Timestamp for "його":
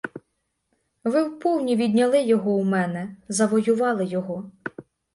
2.23-2.51, 4.05-4.51